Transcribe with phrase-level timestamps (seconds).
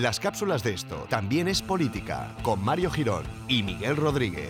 [0.00, 4.48] Las cápsulas de esto también es política, con Mario Girón y Miguel Rodríguez.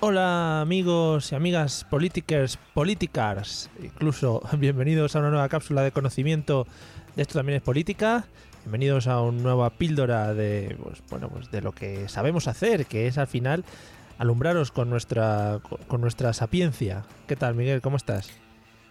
[0.00, 6.66] Hola amigos y amigas politikers, políticas, incluso bienvenidos a una nueva cápsula de conocimiento
[7.14, 8.26] de esto también es política.
[8.64, 13.06] Bienvenidos a una nueva píldora de pues, bueno, pues de lo que sabemos hacer, que
[13.06, 13.64] es al final
[14.18, 17.04] alumbraros con nuestra con nuestra sapiencia.
[17.26, 17.80] ¿Qué tal, Miguel?
[17.80, 18.30] ¿Cómo estás?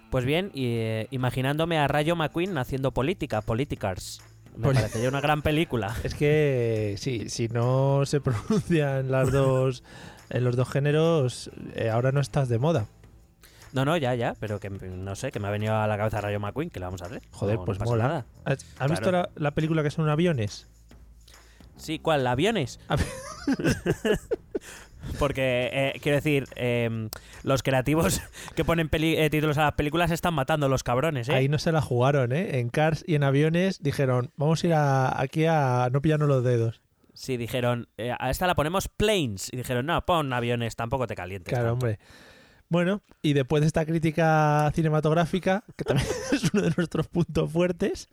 [0.09, 4.21] Pues bien, y, eh, imaginándome a Rayo McQueen haciendo política, Politicars.
[4.55, 5.95] Me Poli- parecería una gran película.
[6.03, 9.83] Es que sí, si no se pronuncian las dos
[10.29, 12.85] en los dos géneros, eh, ahora no estás de moda.
[13.71, 16.21] No, no, ya, ya, pero que no sé, que me ha venido a la cabeza
[16.21, 17.23] Rayo McQueen, que le vamos a hacer.
[17.31, 18.07] Joder, No- no pues mola.
[18.07, 18.25] nada.
[18.45, 20.67] ¿Has, has visto la, la película que son aviones?
[21.75, 22.27] Sí, ¿cuál?
[22.27, 22.79] ¿Aviones?
[25.19, 27.09] Porque, eh, quiero decir, eh,
[27.43, 28.21] los creativos
[28.55, 31.33] que ponen peli- eh, títulos a las películas están matando los cabrones, ¿eh?
[31.35, 32.59] Ahí no se la jugaron, ¿eh?
[32.59, 36.43] En Cars y en aviones dijeron, vamos a ir a- aquí a no pillarnos los
[36.43, 36.81] dedos.
[37.13, 39.49] Sí, dijeron, eh, a esta la ponemos planes.
[39.53, 41.51] Y dijeron, no, pon aviones, tampoco te calientes.
[41.53, 41.85] Claro, tanto".
[41.85, 41.99] hombre.
[42.69, 48.09] Bueno, y después de esta crítica cinematográfica, que también es uno de nuestros puntos fuertes,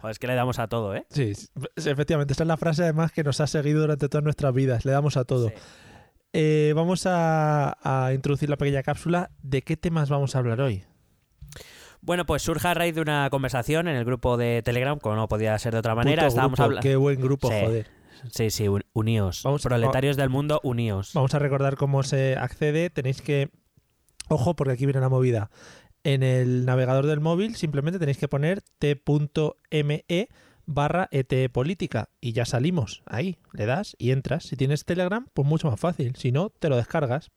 [0.00, 1.04] Joder, es que le damos a todo, ¿eh?
[1.10, 1.32] sí,
[1.76, 4.92] efectivamente, esta es la frase además que nos ha seguido durante todas nuestras vidas, le
[4.92, 5.48] damos a todo.
[5.48, 5.54] Sí.
[6.32, 7.76] Eh, vamos a,
[8.06, 9.30] a introducir la pequeña cápsula.
[9.42, 10.84] ¿De qué temas vamos a hablar hoy?
[12.00, 15.28] Bueno, pues surge a raíz de una conversación en el grupo de Telegram, como no
[15.28, 16.22] podía ser de otra manera.
[16.22, 16.82] Puto Estábamos grupo, hablando.
[16.88, 17.54] Qué buen grupo, Sí.
[17.64, 17.86] joder.
[18.32, 19.42] Sí, sí, un- uníos.
[19.42, 21.12] Vamos- Proletarios del mundo, uníos.
[21.14, 22.90] Vamos a recordar cómo se accede.
[22.90, 23.50] Tenéis que.
[24.28, 25.50] Ojo, porque aquí viene la movida.
[26.04, 30.04] En el navegador del móvil simplemente tenéis que poner t.me
[30.70, 33.02] barra etpolítica y ya salimos.
[33.06, 34.44] Ahí, le das y entras.
[34.44, 36.14] Si tienes Telegram, pues mucho más fácil.
[36.16, 37.30] Si no, te lo descargas.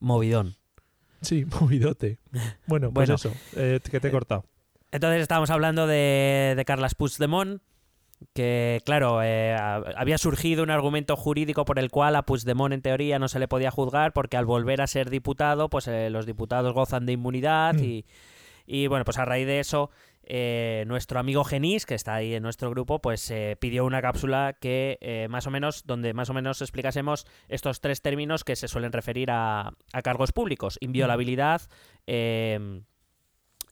[0.00, 0.56] Movidón.
[1.22, 2.18] Sí, movidote.
[2.66, 3.14] Bueno, pues Bueno.
[3.14, 4.44] eso, eh, que te he cortado.
[4.92, 7.60] Entonces estábamos hablando de, de Carlas Puigdemont,
[8.34, 9.54] que claro, eh,
[9.96, 13.48] había surgido un argumento jurídico por el cual a Puigdemont en teoría no se le
[13.48, 17.74] podía juzgar porque al volver a ser diputado, pues eh, los diputados gozan de inmunidad
[17.74, 17.84] Mm.
[17.84, 18.06] y,
[18.66, 19.90] y, bueno, pues a raíz de eso,
[20.30, 24.54] eh, nuestro amigo Genís, que está ahí en nuestro grupo, pues eh, pidió una cápsula
[24.60, 28.68] que eh, más o menos, donde más o menos explicásemos estos tres términos que se
[28.68, 31.62] suelen referir a, a cargos públicos, inviolabilidad,
[32.06, 32.82] eh,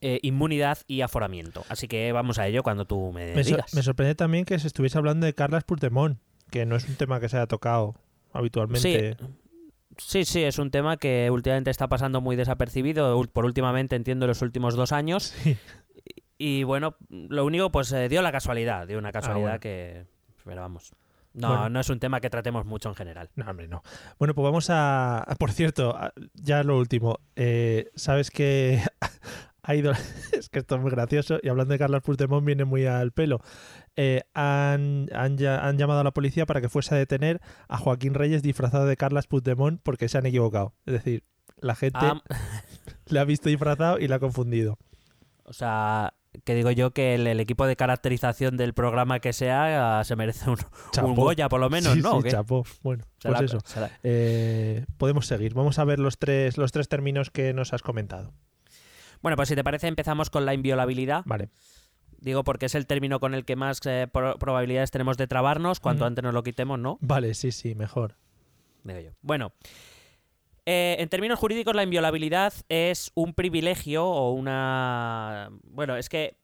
[0.01, 1.65] eh, inmunidad y aforamiento.
[1.69, 3.75] Así que vamos a ello cuando tú me, Me, so- digas.
[3.75, 6.19] me sorprende también que se estuviese hablando de Carlas Puigdemont,
[6.51, 7.95] que no es un tema que se haya tocado
[8.33, 9.17] habitualmente.
[9.99, 14.43] Sí, sí, es un tema que últimamente está pasando muy desapercibido, por últimamente entiendo los
[14.43, 15.35] últimos dos años.
[15.43, 15.57] Sí.
[16.39, 19.61] Y bueno, lo único pues eh, dio la casualidad, dio una casualidad bueno.
[19.61, 20.07] que...
[20.45, 20.93] Pero vamos.
[21.33, 21.69] No, Bueno.
[21.71, 23.31] no es un tema que tratemos mucho en general.
[23.35, 23.83] No, hombre, no.
[24.19, 25.27] Bueno, pues vamos a.
[25.39, 25.95] Por cierto,
[26.35, 27.19] ya lo último.
[27.35, 28.81] eh, ¿Sabes que
[29.63, 29.93] ha ido.
[30.33, 33.41] es que esto es muy gracioso y hablando de Carlos Puigdemont viene muy al pelo.
[33.97, 37.77] Eh, han, han, ya- han llamado a la policía para que fuese a detener a
[37.77, 40.75] Joaquín Reyes disfrazado de Carlas Puigdemont porque se han equivocado.
[40.87, 41.25] Es decir,
[41.61, 42.23] la gente Ah,
[43.09, 44.79] le ha visto disfrazado y la ha confundido.
[45.45, 46.15] o sea,
[46.45, 50.17] que digo yo que el, el equipo de caracterización del programa que sea ah, se
[50.17, 50.59] merece un,
[51.03, 52.21] un Goya por lo menos, Sí, ¿no?
[52.23, 52.29] sí.
[52.83, 53.59] Bueno, pues eso.
[54.03, 55.55] Eh, podemos seguir.
[55.55, 58.33] Vamos a ver los tres, los tres términos que nos has comentado.
[59.23, 61.23] Bueno, pues si te parece empezamos con la inviolabilidad.
[61.27, 61.49] Vale.
[62.19, 65.81] Digo porque es el término con el que más eh, pro- probabilidades tenemos de trabarnos.
[65.81, 66.99] Cuanto antes nos lo quitemos, ¿no?
[67.01, 68.17] Vale, sí, sí, mejor.
[68.85, 69.11] Digo yo.
[69.23, 69.53] Bueno,
[70.67, 75.51] eh, en términos jurídicos la inviolabilidad es un privilegio o una...
[75.63, 76.37] Bueno, es que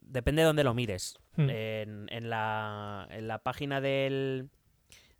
[0.00, 1.18] depende de dónde lo mires.
[1.36, 1.50] Hmm.
[1.50, 4.48] En, en la, en la página del,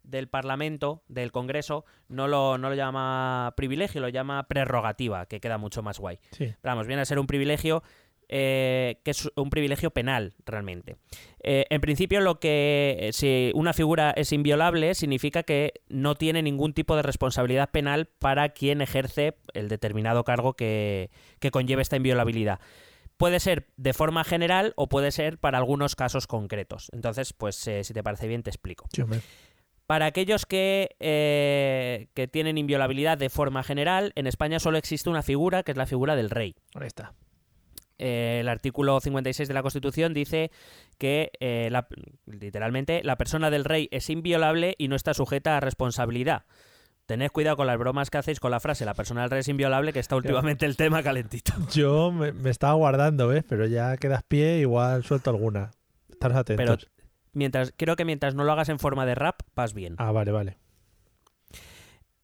[0.03, 5.59] del Parlamento, del Congreso, no lo, no lo llama privilegio, lo llama prerrogativa, que queda
[5.59, 6.19] mucho más guay.
[6.31, 6.55] Sí.
[6.61, 7.83] Pero vamos, viene a ser un privilegio
[8.29, 10.97] eh, que es un privilegio penal, realmente.
[11.43, 16.43] Eh, en principio, lo que eh, si una figura es inviolable significa que no tiene
[16.43, 21.97] ningún tipo de responsabilidad penal para quien ejerce el determinado cargo que, que conlleve esta
[21.97, 22.61] inviolabilidad.
[23.17, 26.91] Puede ser de forma general o puede ser para algunos casos concretos.
[26.93, 28.87] Entonces, pues eh, si te parece bien, te explico.
[28.93, 29.03] Sí.
[29.87, 35.23] Para aquellos que, eh, que tienen inviolabilidad de forma general, en España solo existe una
[35.23, 36.57] figura, que es la figura del rey.
[36.75, 37.15] Ahí está.
[37.99, 40.51] Eh, el artículo 56 de la Constitución dice
[40.99, 41.89] que, eh, la-
[42.27, 46.45] literalmente, la persona del rey es inviolable y no está sujeta a responsabilidad.
[47.07, 49.49] Tened cuidado con las bromas que hacéis con la frase la persona del rey es
[49.49, 51.53] inviolable, que está últimamente el tema calentito.
[51.73, 53.45] Yo me, me estaba guardando, ¿ves?
[53.49, 55.71] Pero ya quedas pie, igual suelto alguna.
[56.11, 56.91] Estaros Pero atentos.
[57.33, 59.95] mientras, creo que mientras no lo hagas en forma de rap, vas bien.
[59.99, 60.57] Ah, vale, vale.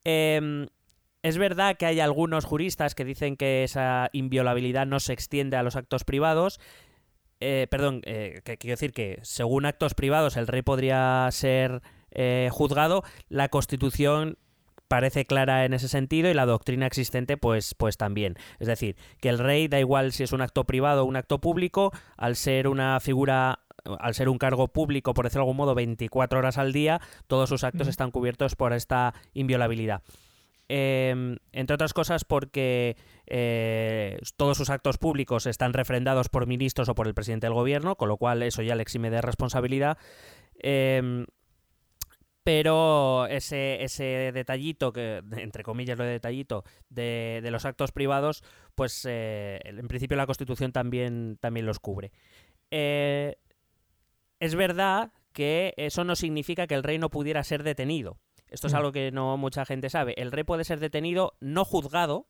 [0.05, 0.67] Em,
[1.23, 5.63] es verdad que hay algunos juristas que dicen que esa inviolabilidad no se extiende a
[5.63, 6.61] los actos privados.
[7.41, 12.49] Eh, perdón, eh, que quiero decir que según actos privados el rey podría ser eh,
[12.51, 13.05] juzgado.
[13.29, 14.37] La Constitución
[14.89, 18.37] parece clara en ese sentido y la doctrina existente pues, pues también.
[18.59, 21.41] Es decir, que el rey da igual si es un acto privado o un acto
[21.41, 25.75] público, al ser una figura al ser un cargo público, por decirlo de algún modo,
[25.75, 30.03] 24 horas al día, todos sus actos están cubiertos por esta inviolabilidad.
[30.75, 32.97] Em, entre otras cosas porque
[33.27, 37.97] eh, todos sus actos públicos están refrendados por ministros o por el presidente del gobierno,
[37.97, 39.99] con lo cual eso ya le exime de responsabilidad.
[40.61, 41.27] Em,
[42.43, 48.43] pero ese, ese detallito, que entre comillas lo de detallito, de, los actos privados,
[48.75, 52.13] pues eh, en principio la Constitución también, también los cubre.
[52.71, 53.37] Eh,
[54.41, 58.17] es verdad que eso no significa que el rey no pudiera ser detenido.
[58.53, 58.77] Esto es mm.
[58.77, 60.15] algo que no mucha gente sabe.
[60.17, 62.27] El rey puede ser detenido, no juzgado,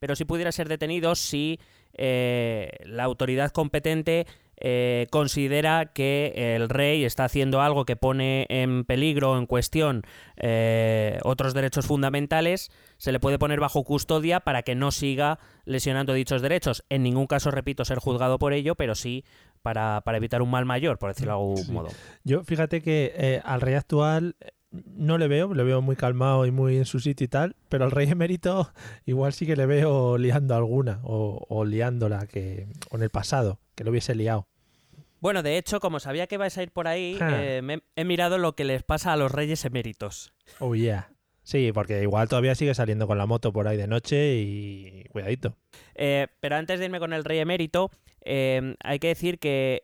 [0.00, 1.60] pero sí pudiera ser detenido si
[1.92, 4.26] eh, la autoridad competente
[4.56, 10.02] eh, considera que el rey está haciendo algo que pone en peligro, en cuestión,
[10.36, 16.12] eh, otros derechos fundamentales, se le puede poner bajo custodia para que no siga lesionando
[16.14, 16.84] dichos derechos.
[16.88, 19.24] En ningún caso, repito, ser juzgado por ello, pero sí
[19.62, 21.88] para, evitar un mal mayor, por decirlo de algún modo.
[22.24, 24.36] Yo fíjate que al rey actual
[24.70, 27.84] no le veo, le veo muy calmado y muy en su sitio y tal, pero
[27.84, 28.72] al rey emérito
[29.06, 33.58] igual sí que le veo liando alguna o, o liándola que, o en el pasado,
[33.74, 34.46] que lo hubiese liado.
[35.20, 38.54] Bueno, de hecho, como sabía que vais a ir por ahí, eh, he mirado lo
[38.54, 40.32] que les pasa a los reyes eméritos.
[40.60, 41.12] Oh, yeah.
[41.42, 45.56] Sí, porque igual todavía sigue saliendo con la moto por ahí de noche y cuidadito.
[45.94, 47.90] Eh, pero antes de irme con el rey emérito,
[48.22, 49.82] eh, hay que decir que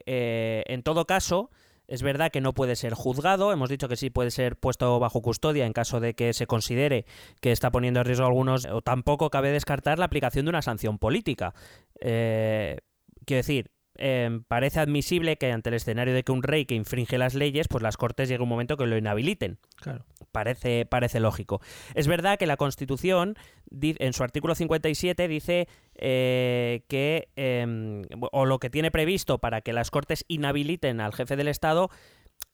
[0.67, 1.51] en todo caso,
[1.89, 5.23] es verdad que no puede ser juzgado, hemos dicho que sí puede ser puesto bajo
[5.23, 7.07] custodia en caso de que se considere
[7.41, 10.63] que está poniendo en riesgo a algunos, o tampoco cabe descartar la aplicación de una
[10.63, 11.55] sanción política.
[12.01, 12.81] quiero
[13.27, 17.35] decir, Em, parece admisible que ante el escenario de que un rey que infringe las
[17.35, 19.59] leyes, pues las cortes llegue un momento que lo inhabiliten.
[19.77, 20.05] Claro.
[20.33, 21.61] Parece, parece lógico.
[21.95, 23.37] Es verdad que la Constitución,
[23.81, 28.03] en su artículo 57, dice eh, que, em,
[28.33, 31.91] o lo que tiene previsto para que las cortes inhabiliten al jefe del Estado,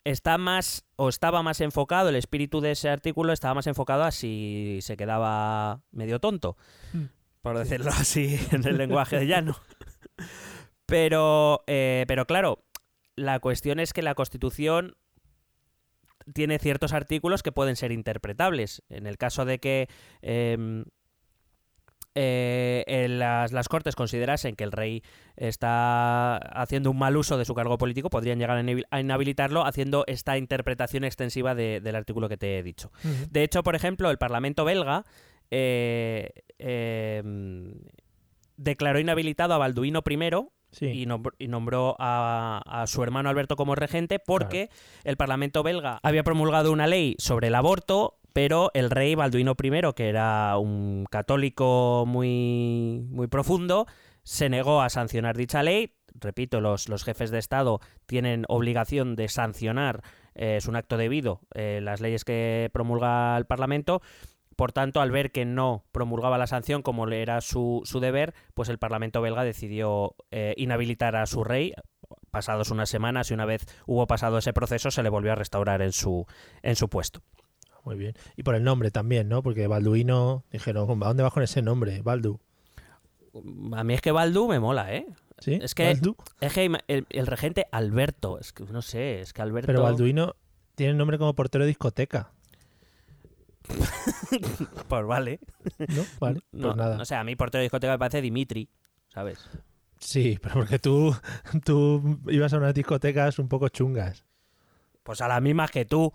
[0.04, 4.10] está más, o estaba más enfocado, el espíritu de ese artículo estaba más enfocado a
[4.10, 6.56] si se quedaba medio tonto,
[6.92, 7.04] hmm.
[7.40, 9.56] por decirlo así en el lenguaje de llano.
[10.92, 12.66] Pero, eh, pero claro,
[13.16, 14.94] la cuestión es que la Constitución
[16.34, 18.82] tiene ciertos artículos que pueden ser interpretables.
[18.90, 19.88] En el caso de que
[20.20, 20.84] em,
[22.14, 25.02] eh, las, Cortes considerasen que el rey
[25.34, 30.36] está haciendo un mal uso de su cargo político, podrían llegar a inhabilitarlo haciendo esta
[30.36, 32.92] interpretación extensiva del artículo que te he dicho.
[33.30, 35.06] De hecho, por ejemplo, el Parlamento belga
[35.50, 37.80] eh, em,
[38.58, 40.16] declaró inhabilitado a Balduino I
[40.80, 41.06] y,
[41.48, 44.70] nombró, a, su hermano Alberto como regente porque
[45.04, 49.92] el Parlamento belga había promulgado una ley sobre el aborto, pero el rey Balduino I,
[49.94, 53.86] que era un católico muy, muy profundo,
[54.22, 55.94] se negó a sancionar dicha ley.
[56.14, 60.02] Repito, los, los jefes de Estado tienen obligación de sancionar,
[60.34, 64.02] eh, es un acto debido, eh, las leyes que promulga el Parlamento.
[64.62, 68.68] Por tanto, al ver que no promulgaba la sanción como le era su, deber, pues
[68.68, 71.74] el Parlamento belga decidió eh, inhabilitar a su rey.
[72.30, 75.82] Pasados unas semanas y una vez hubo pasado ese proceso, se le volvió a restaurar
[75.82, 76.26] en su,
[76.62, 77.22] en su puesto.
[77.82, 78.14] Muy bien.
[78.36, 79.42] Y por el nombre también, ¿no?
[79.42, 82.00] Porque Balduino, dijeron, ¿a dónde va con ese nombre?
[82.00, 82.38] Baldu.
[83.72, 85.08] A mí es que Baldu me mola, ¿eh?
[85.40, 85.58] ¿Sí?
[85.60, 85.90] Es que,
[86.40, 89.66] es que el, regente Alberto, es que no sé, es que Alberto...
[89.66, 90.36] Pero Balduino
[90.76, 92.30] tiene nombre como portero de discoteca.
[94.88, 95.40] pues vale.
[95.78, 96.40] No, vale.
[96.50, 97.00] Pues nada.
[97.00, 98.68] O sea, a mí portero de discoteca me parece Dimitri,
[99.08, 99.48] ¿sabes?
[99.98, 101.14] Sí, pero porque tú,
[101.64, 104.24] tú ibas a unas discotecas un poco chungas.
[105.02, 106.12] Pues a las mismas que tú.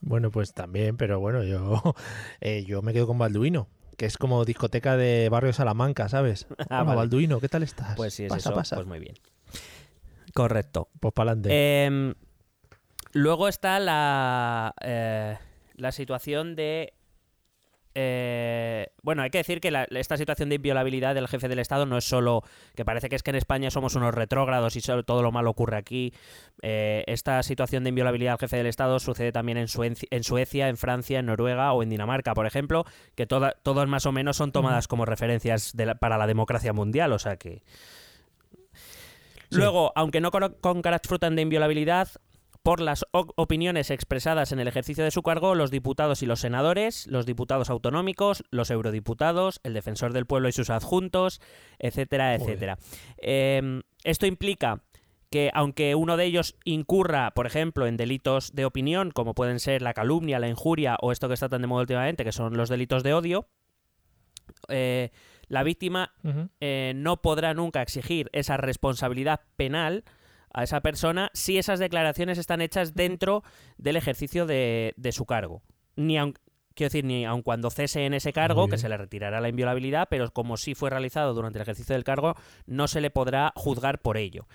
[0.00, 1.80] Bueno, pues también, pero bueno, yo,
[2.40, 6.46] eh, yo me quedo con Balduino, que es como discoteca de barrio Salamanca, ¿sabes?
[6.70, 7.94] Ah, Balduino, ¿qué tal estás?
[7.96, 9.14] Pues sí, es eso, pues muy bien.
[10.34, 10.88] Correcto.
[10.98, 11.84] Pues para adelante.
[11.84, 12.14] Em,
[13.12, 14.74] luego está la...
[14.80, 15.36] Eh,
[15.76, 16.94] la situación de...
[17.94, 21.98] Eh, bueno, hay que decir que esta situación de inviolabilidad del jefe del Estado no
[21.98, 22.42] es solo
[22.74, 25.50] que parece que es que en España somos unos retrógrados y solo, todo lo malo
[25.50, 26.14] ocurre aquí.
[26.62, 29.66] Eh, esta situación de inviolabilidad del jefe del Estado sucede también en,
[30.10, 34.06] en Suecia, en Francia, en Noruega o en Dinamarca, por ejemplo, que todas todos más
[34.06, 37.12] o menos son tomadas como referencias para la democracia mundial.
[37.12, 37.62] O sea que.
[39.50, 42.08] Luego, aunque no con, con de inviolabilidad,
[42.62, 47.06] por las opiniones expresadas en el ejercicio de su cargo los diputados y los senadores,
[47.08, 51.40] los diputados autonómicos, los eurodiputados, el defensor del pueblo y sus adjuntos,
[51.78, 52.78] etcétera, etcétera.
[53.18, 54.82] Eh, esto implica
[55.32, 59.82] que aunque uno de ellos incurra, por ejemplo, en delitos de opinión, como pueden ser
[59.82, 62.68] la calumnia, la injuria o esto que está tan de moda últimamente, que son los
[62.68, 63.48] delitos de odio,
[64.68, 65.10] eh,
[65.48, 66.12] la víctima
[66.60, 70.04] eh, no podrá nunca exigir esa responsabilidad penal
[70.54, 73.42] a esa persona si esas declaraciones están hechas dentro
[73.78, 75.62] del ejercicio de, de su cargo.
[75.96, 76.34] Ni aun,
[76.74, 80.08] quiero decir, ni aun cuando cese en ese cargo, que se le retirará la inviolabilidad,
[80.10, 82.34] pero como sí fue realizado durante el ejercicio del cargo,
[82.66, 84.46] no se le podrá juzgar por ello.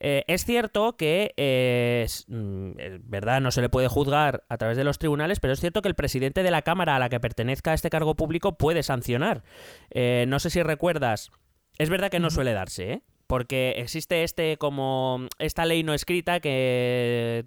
[0.00, 4.58] Eh, es cierto que, eh, es, mm, es verdad, no se le puede juzgar a
[4.58, 7.08] través de los tribunales, pero es cierto que el presidente de la Cámara a la
[7.08, 9.44] que pertenezca este cargo público puede sancionar.
[9.90, 11.30] Eh, no sé si recuerdas,
[11.78, 13.02] es verdad que no suele darse, ¿eh?
[13.34, 17.46] Porque existe este como esta ley no escrita que,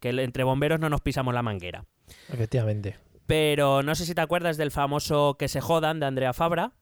[0.00, 1.84] que entre bomberos no nos pisamos la manguera.
[2.32, 2.96] Efectivamente.
[3.26, 6.72] Pero no sé si te acuerdas del famoso que se jodan de Andrea Fabra.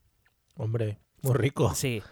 [0.54, 1.74] Hombre, muy rico.
[1.74, 2.04] Sí.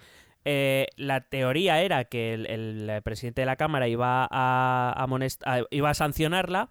[0.45, 5.07] Eh, la teoría era que el, el presidente de la Cámara iba a,
[5.71, 6.69] iba a sancionarla,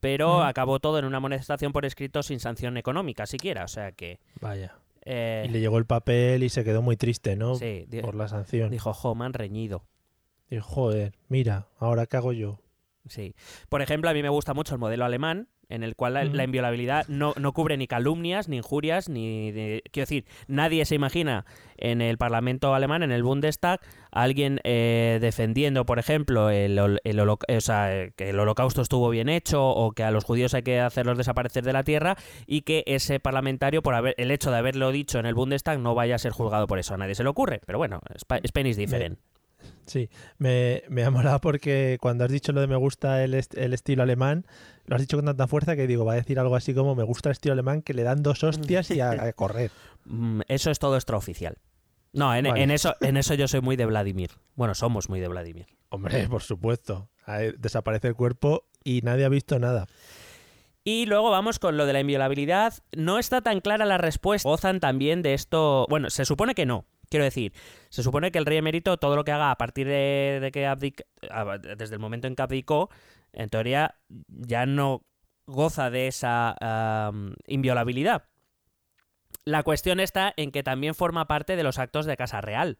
[0.00, 3.64] pero acabó todo en una amonestación por escrito sin sanción económica siquiera.
[3.64, 4.20] O sea que.
[4.42, 4.74] Vaya.
[5.04, 7.54] Eh, Y le llegó el papel y se quedó muy triste, ¿no?
[7.56, 8.70] sí, Por la sanción.
[8.70, 9.84] dijo, jo, me han reñido.
[10.48, 12.60] Y joder, mira, ahora qué hago yo.
[13.08, 13.34] Sí.
[13.68, 17.06] Por ejemplo, a mí me gusta mucho el modelo alemán, en el cual la, inviolabilidad
[17.08, 19.50] no, no cubre ni calumnias, ni injurias, ni...
[19.52, 21.46] de- quiero decir, nadie se imagina
[21.78, 23.80] en el Parlamento alemán, en el Bundestag,
[24.12, 29.08] a alguien eh, defendiendo, por ejemplo, el, el holo- o sea, que el holocausto estuvo
[29.08, 32.62] bien hecho o que a los judíos hay que hacerlos desaparecer de la tierra y
[32.62, 36.16] que ese parlamentario, por haber, el hecho de haberlo dicho en el Bundestag, no vaya
[36.16, 36.94] a ser juzgado por eso.
[36.94, 39.18] A nadie se le ocurre, pero bueno, Spa- Spain is different.
[39.86, 43.56] Sí, me, me ha molado porque cuando has dicho lo de me gusta el, est-
[43.58, 44.46] el estilo alemán,
[44.86, 47.02] lo has dicho con tanta fuerza que digo, va a decir algo así como me
[47.02, 49.70] gusta el estilo alemán que le dan dos hostias y a, a correr.
[50.04, 51.56] Mm, Eso es todo extraoficial.
[52.12, 52.62] No, en, Vale.
[52.62, 54.30] en eso, en eso yo soy muy de Vladimir.
[54.56, 55.66] Bueno, somos muy de Vladimir.
[55.90, 57.08] Hombre, por supuesto.
[57.58, 59.86] Desaparece el cuerpo y nadie ha visto nada.
[60.82, 62.74] Y luego vamos con lo de la inviolabilidad.
[62.96, 64.48] No está tan clara la respuesta.
[64.48, 65.86] Gozan también de esto.
[65.90, 66.84] Bueno, se supone que no.
[67.10, 67.52] Quiero decir,
[67.88, 70.64] se supone que el rey emérito, todo lo que haga a partir de, de que
[70.66, 71.04] abdica,
[71.76, 72.88] desde el momento en que abdicó,
[73.32, 73.96] en teoría
[74.28, 75.02] ya no
[75.46, 76.54] goza de esa
[77.48, 78.24] inviolabilidad.
[79.44, 82.78] La cuestión está en que también forma parte de los actos de Casa Real.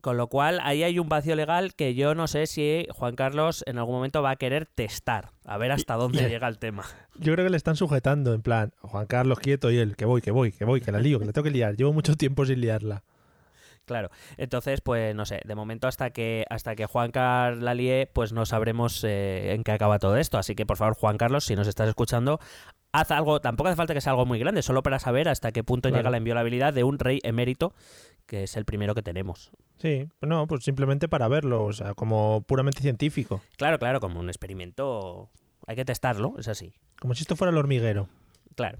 [0.00, 3.64] Con lo cual, ahí hay un vacío legal que yo no sé si Juan Carlos
[3.66, 6.84] en algún momento va a querer testar, a ver hasta dónde y- llega el tema.
[7.16, 10.20] Yo creo que le están sujetando, en plan, Juan Carlos quieto y él, que voy,
[10.20, 11.74] que voy, que voy, que la lío, que la tengo que liar.
[11.76, 13.02] Llevo mucho tiempo sin liarla.
[13.84, 14.10] Claro.
[14.36, 18.32] Entonces, pues no sé, de momento hasta que hasta que Juan Carlos la lie, pues
[18.32, 20.38] no sabremos eh, en qué acaba todo esto.
[20.38, 22.40] Así que por favor, Juan Carlos, si nos estás escuchando,
[22.92, 25.62] haz algo, tampoco hace falta que sea algo muy grande, solo para saber hasta qué
[25.64, 26.00] punto Claro.
[26.00, 27.74] llega la inviolabilidad de un rey emérito,
[28.26, 29.50] que es el primero que tenemos.
[29.76, 33.42] Sí, no, pues simplemente para verlo, o sea, como puramente científico.
[33.58, 35.28] Claro, claro, como un experimento
[35.66, 36.72] hay que testarlo, es así.
[37.00, 38.08] Como si esto fuera el hormiguero.
[38.54, 38.78] Claro.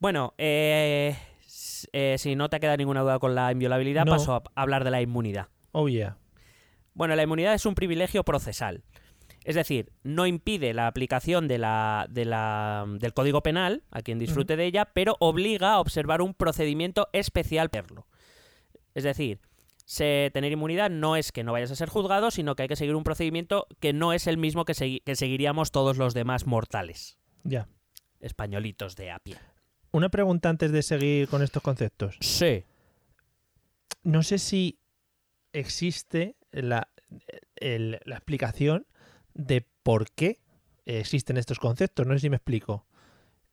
[0.00, 1.16] Bueno, eh,
[1.92, 4.12] eh, si no te queda ninguna duda con la inviolabilidad, No.
[4.12, 5.48] paso a hablar de la inmunidad.
[5.72, 6.16] Oh, yeah.
[6.94, 8.82] Bueno, la inmunidad es un privilegio procesal.
[9.44, 14.18] Es decir, no impide la aplicación de la, de la- del Código Penal a quien
[14.18, 18.06] disfrute de ella, pero obliga a observar un procedimiento especial para verlo.
[18.94, 19.40] Es decir,
[19.86, 22.76] se- tener inmunidad no es que no vayas a ser juzgado, sino que hay que
[22.76, 26.46] seguir un procedimiento que no es el mismo que, segui- que seguiríamos todos los demás
[26.46, 27.68] mortales, Ya.
[28.20, 29.36] españolitos de a pie.
[29.92, 32.16] Una pregunta antes de seguir con estos conceptos.
[32.20, 32.64] Sí.
[34.02, 34.78] No sé si
[35.52, 36.88] existe la,
[37.56, 38.86] el- la explicación
[39.34, 40.40] de por qué
[40.84, 42.06] existen estos conceptos.
[42.06, 42.86] No sé si me explico.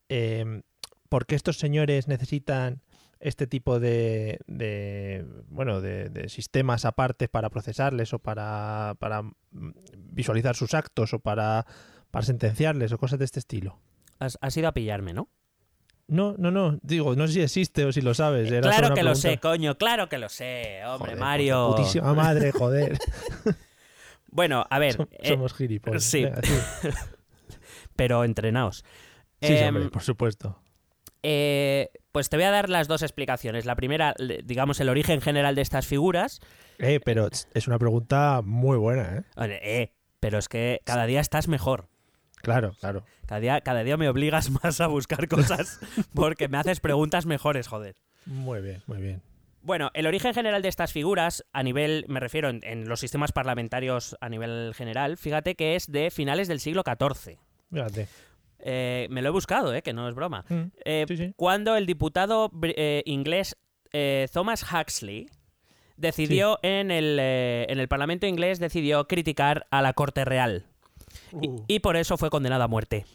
[0.09, 0.61] Eh,
[1.09, 2.81] ¿Por qué estos señores necesitan
[3.19, 9.23] este tipo de, de, bueno de, de sistemas aparte para procesarles o para, para
[9.97, 11.65] visualizar sus actos o para,
[12.11, 13.79] para sentenciarles o cosas de este estilo?
[14.19, 15.29] Has, has ido a pillarme, ¿no?
[16.07, 16.77] No, no, no.
[16.83, 18.51] Digo, no sé si existe o si lo sabes.
[18.51, 21.74] Era claro que lo sé, coño, claro que lo sé, hombre, Joder, Mario.
[21.75, 22.97] Putísima madre, joder.
[24.27, 26.03] Bueno, a ver, Som- eh, Somos gilipollas.
[26.03, 26.25] sí.
[26.25, 26.41] Venga,
[27.95, 28.83] pero entrenaos.
[29.41, 30.59] Sí, sí, Em, hombre, por supuesto.
[31.24, 33.65] eh, pues te voy a dar las dos explicaciones.
[33.65, 36.41] La primera, digamos, el origen general de estas figuras.
[36.79, 39.24] Eh, pero es una pregunta muy buena, ¿eh?
[39.63, 41.88] Eh, pero es que cada día estás mejor.
[42.45, 43.03] Claro, claro.
[43.25, 45.79] Cada día, cada día me obligas más a buscar cosas
[46.13, 47.95] porque me haces preguntas mejores, joder.
[48.25, 49.21] Muy bien, muy bien.
[49.61, 53.31] Bueno, el origen general de estas figuras, a nivel, me refiero en, en los sistemas
[53.31, 57.37] parlamentarios a nivel general, fíjate que es de finales del siglo XIV.
[57.71, 58.07] Fíjate.
[58.59, 60.45] Eh, me lo he buscado, eh, que no es broma.
[60.49, 61.33] Mm, Eh, sí, sí.
[61.35, 63.57] Cuando el diputado eh, inglés
[64.33, 65.29] Thomas Huxley
[65.95, 70.65] decidió en, el, en el Parlamento inglés decidió criticar a la Corte Real
[71.31, 71.63] Uh.
[71.67, 73.05] y por eso fue condenado a muerte.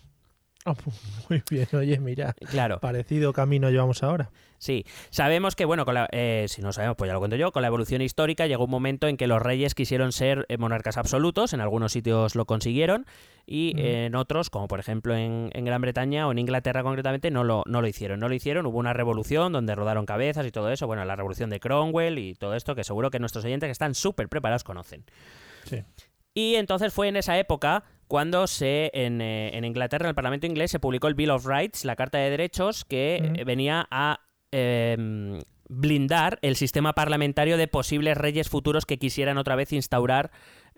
[0.66, 0.95] Ah, pues,
[1.30, 2.35] muy bien, oye, mira.
[2.50, 4.30] Claro, Parecido camino llevamos ahora.
[4.59, 4.85] sí.
[5.09, 7.62] Sabemos que, bueno, con la- eh, si no sabemos, pues ya lo cuento yo, con
[7.62, 11.54] la evolución histórica llegó un momento en que los reyes quisieron ser eh, monarcas absolutos,
[11.54, 13.07] en algunos sitios lo consiguieron
[13.47, 13.87] y Ujú.
[13.87, 17.62] en otros, como por ejemplo en, en Gran Bretaña o en Inglaterra concretamente, no lo,
[17.66, 18.21] no lo hicieron.
[18.21, 21.49] No lo hicieron, hubo una revolución donde rodaron cabezas y todo eso, bueno, la revolución
[21.49, 25.04] de Cromwell y todo esto que seguro que nuestros oyentes que están súper preparados conocen.
[25.64, 25.83] Sí.
[26.34, 30.46] Y entonces fue en esa época cuando se en, eh, en Inglaterra, en el Parlamento
[30.46, 34.20] inglés, se publicó el Bill of Rights, la Carta de Derechos, que eh, venía a
[34.52, 34.96] eh,
[35.68, 40.32] blindar el sistema parlamentario de posibles reyes futuros que quisieran otra vez instaurar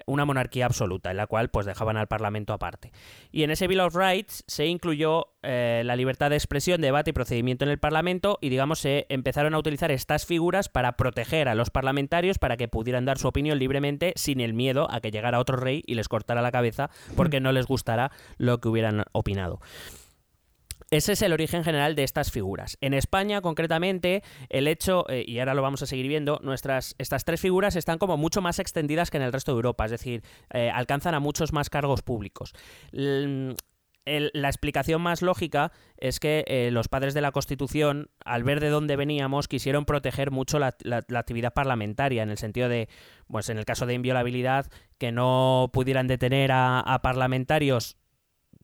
[0.06, 2.92] una monarquía absoluta, en la cual pues dejaban al Parlamento aparte.
[3.30, 7.12] Y en ese Bill of Rights se incluyó eh, la libertad de expresión, debate y
[7.12, 11.54] procedimiento en el Parlamento y digamos se empezaron a utilizar estas figuras para proteger a
[11.54, 15.40] los parlamentarios para que pudieran dar su opinión libremente sin el miedo a que llegara
[15.40, 19.61] otro rey y les cortara la cabeza porque no les gustara lo que hubieran opinado.
[20.92, 22.76] Ese es el origen general de estas figuras.
[22.82, 27.25] En España, concretamente, el hecho, eh, y ahora lo vamos a seguir viendo, nuestras, estas
[27.25, 30.22] tres figuras están como mucho más extendidas que en el resto de Europa, es decir,
[30.52, 32.52] eh, alcanzan a muchos más cargos públicos.
[32.92, 33.56] El-
[34.04, 38.68] la explicación más lógica es que eh, los padres de la Constitución, al ver de
[38.68, 40.76] dónde veníamos, quisieron proteger mucho la,
[41.14, 42.90] actividad parlamentaria, en el sentido de,
[43.28, 44.66] pues en el caso de inviolabilidad,
[44.99, 47.96] que no pudieran detener a parlamentarios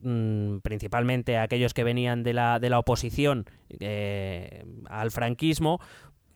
[0.01, 3.47] mm, principalmente a aquellos que venían de la, de la oposición
[3.81, 5.81] eh, al franquismo,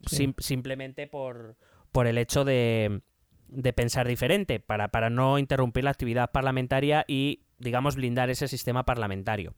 [0.07, 0.17] Sí.
[0.17, 1.57] sim- simplemente por,
[1.93, 3.03] por el hecho de,
[3.49, 8.85] de pensar diferente, para, para no interrumpir la actividad parlamentaria y, digamos, blindar ese sistema
[8.85, 9.55] parlamentario.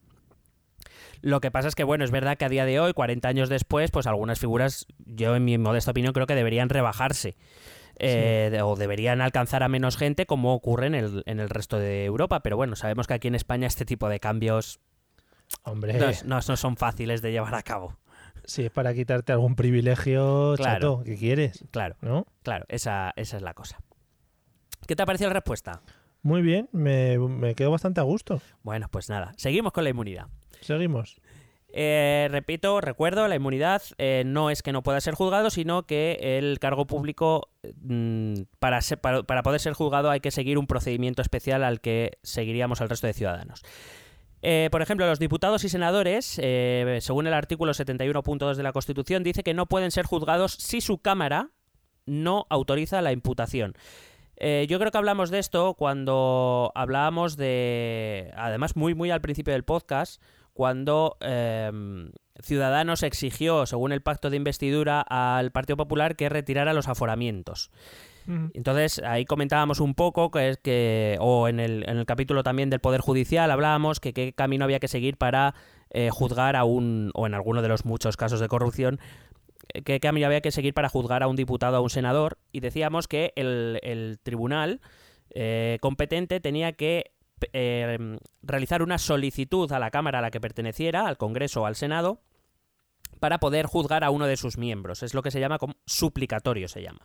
[1.23, 3.49] Lo que pasa es que, bueno, es verdad que a día de hoy, 40 años
[3.49, 7.37] después, pues algunas figuras, yo en mi modesta opinión, creo que deberían rebajarse.
[7.99, 11.79] Eh, de- o deberían alcanzar a menos gente como ocurre en el, en el resto
[11.79, 12.41] de Europa.
[12.41, 14.81] Pero bueno, sabemos que aquí en España este tipo de cambios
[15.63, 17.97] Hombre, no, no- no son fáciles de llevar a cabo.
[18.45, 20.75] si es para quitarte algún privilegio, Claro.
[20.99, 21.65] chato, ¿qué quieres?
[21.71, 22.27] Claro, ¿No?
[22.43, 23.79] claro, esa, esa es la cosa.
[24.87, 25.81] ¿Qué te ha parecido la respuesta?
[26.23, 28.41] Muy bien, me, me quedo bastante a gusto.
[28.63, 30.27] Bueno, pues nada, seguimos con la inmunidad.
[30.61, 31.21] Seguimos.
[31.77, 36.39] Eh, repito, recuerdo, la inmunidad eh, no es que no pueda ser juzgado, sino que
[36.39, 37.49] el cargo público,
[37.83, 38.79] mm, para,
[39.27, 43.09] para, poder ser juzgado, hay que seguir un procedimiento especial al que seguiríamos al resto
[43.09, 43.63] de ciudadanos.
[44.41, 46.27] Eh, por ejemplo, los diputados y senadores,
[47.01, 50.99] según el artículo 71.2 de la Constitución, dice que no pueden ser juzgados si su
[50.99, 51.51] Cámara
[52.07, 53.75] no autoriza la imputación.
[54.37, 59.65] Yo creo que hablamos de esto cuando hablábamos de, además muy muy al principio del
[59.65, 60.21] podcast,
[60.55, 61.71] cuando eh,
[62.40, 67.71] Ciudadanos exigió, según el pacto de investidura, al Partido Popular que retirara los aforamientos.
[68.55, 72.71] Entonces, ahí comentábamos un poco que es que, o en el, en el capítulo también
[72.71, 75.55] del Poder Judicial hablábamos que qué camino había que seguir para
[75.90, 78.99] eh, juzgar a un, o en alguno de los muchos casos de corrupción,
[79.75, 82.38] eh, qué camino había que seguir para juzgar a un diputado o a un senador.
[82.51, 84.81] Y decíamos que el, el tribunal
[85.35, 87.12] eh, competente tenía que
[87.53, 91.77] eh, realizar una solicitud a la Cámara a la que perteneciera, al Congreso o al
[91.77, 92.21] Senado,
[93.21, 95.03] para poder juzgar a uno de sus miembros.
[95.03, 97.01] Es lo que se llama como suplicatorio, se llama.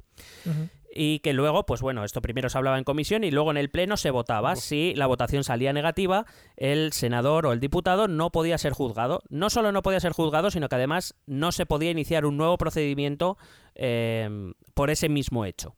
[0.94, 3.70] Y que luego, pues bueno, esto primero se hablaba en comisión y luego en el
[3.70, 4.56] pleno se votaba.
[4.56, 6.26] Si la votación salía negativa,
[6.58, 9.22] el senador o el diputado no podía ser juzgado.
[9.30, 12.58] No solo no podía ser juzgado, sino que además no se podía iniciar un nuevo
[12.58, 13.38] procedimiento
[13.76, 15.76] eh, por ese mismo hecho.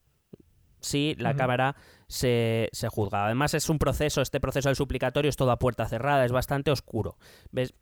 [0.80, 1.36] Si la.
[1.36, 1.76] Cámara
[2.12, 3.26] se, se juzga.
[3.26, 6.69] Además es un proceso, este proceso del suplicatorio es todo a puerta cerrada, es bastante
[6.69, 7.17] oscuro.
[7.52, 7.74] ¿Ves?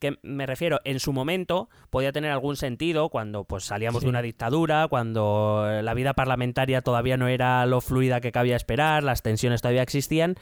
[0.00, 4.06] que me refiero, en su momento podía tener algún sentido cuando pues salíamos Sí.
[4.06, 8.56] de una dictadura, cuando eh, la vida parlamentaria todavía no era lo fluida que cabía
[8.56, 10.34] esperar, las tensiones todavía existían,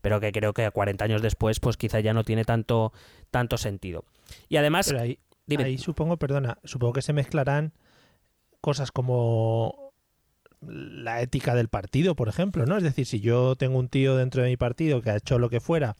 [0.00, 2.92] pero que creo que 40 años después pues quizá ya no tiene tanto,
[3.30, 4.04] tanto sentido.
[4.48, 7.74] Y además, Pero ahí, dime, ahí supongo, perdona, supongo que se mezclarán
[8.60, 9.89] cosas como
[10.60, 12.76] la ética del partido, por ejemplo, ¿no?
[12.76, 15.48] Es decir, si yo tengo un tío dentro de mi partido que ha hecho lo
[15.48, 15.96] que fuera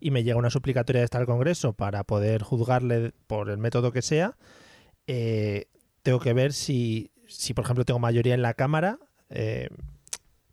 [0.00, 3.92] y me llega una suplicatoria de estar al Congreso para poder juzgarle por el método
[3.92, 4.36] que sea,
[5.06, 5.66] eh,
[6.02, 8.98] tengo que ver si, si, por ejemplo, tengo mayoría en la Cámara,
[9.30, 9.68] eh,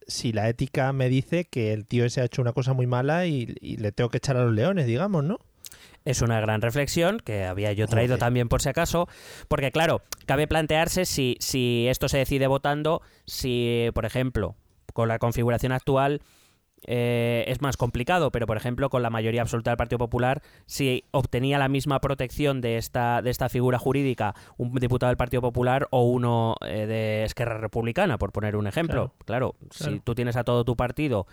[0.05, 3.25] si la ética me dice que el tío ese ha hecho una cosa muy mala
[3.25, 5.39] y, y le tengo que echar a los leones, digamos, ¿no?
[6.10, 9.08] Es una gran reflexión que había yo traído también por si acaso,
[9.48, 14.56] porque claro, cabe plantearse si, si esto se decide votando, si, por ejemplo,
[14.93, 16.22] con la configuración actual
[16.88, 21.04] eh, es más complicado, pero por ejemplo, con la mayoría absoluta del Partido Popular, si
[21.12, 25.88] obtenía la misma protección de esta, de esta figura jurídica un diputado del Partido Popular
[25.91, 29.13] o uno eh, de Esquerra Republicana, por poner un ejemplo.
[29.26, 30.02] Claro, si claro.
[30.04, 31.28] tú tienes a todo tu partido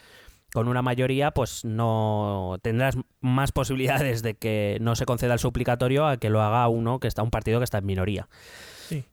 [0.57, 6.07] con una mayoría, pues no tendrás más posibilidades de que no se conceda el suplicatorio
[6.07, 8.27] a que lo haga uno que está un partido que está en minoría.
[8.89, 9.05] Sí.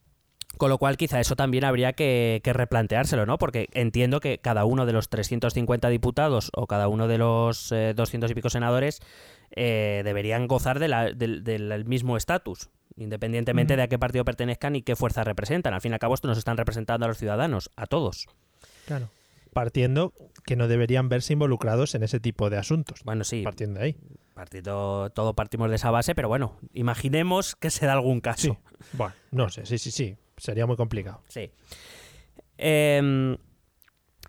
[0.58, 3.38] Con lo cual, quizá eso también habría que, que replanteárselo, ¿no?
[3.38, 7.94] Porque entiendo que cada uno de los 350 diputados o cada uno de los eh,
[7.94, 9.02] 200 y pico senadores
[9.54, 14.78] eh, deberían gozar de la- del, del mismo estatus, independientemente de a qué partido pertenezcan
[14.78, 15.74] y qué fuerza representan.
[15.74, 18.28] Al fin y al cabo, esto nos están representando a los ciudadanos, a todos.
[18.86, 19.10] Claro.
[19.54, 20.14] Partiendo
[20.46, 23.02] que no deberían verse involucrados en ese tipo de asuntos.
[23.06, 23.98] Bueno, sí, Partiendo de ahí.
[24.34, 28.58] partido, todo partimos de esa base, pero bueno, imaginemos que se da algún caso.
[28.82, 28.88] Sí.
[28.94, 30.18] Bueno, no sé, sí, sí, sí.
[30.38, 31.22] Sería muy complicado.
[31.28, 31.52] Sí.
[32.58, 33.38] Em,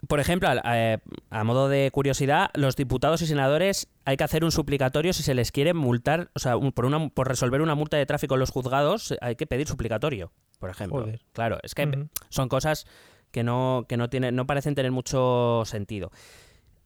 [0.08, 0.98] por ejemplo, eh,
[1.30, 5.34] a, modo de curiosidad, los diputados y senadores hay que hacer un suplicatorio si se
[5.34, 8.40] les quiere multar, o sea, un- por, una, por resolver una multa de tráfico en
[8.40, 11.00] los juzgados, hay que pedir suplicatorio, por ejemplo.
[11.02, 11.20] Joder.
[11.32, 12.86] Claro, es que son cosas
[13.34, 16.12] que no, que no, tienen, no parecen tener mucho sentido.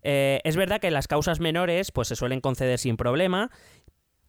[0.02, 3.50] Eh, es verdad que en las causas menores pues se suelen conceder sin problema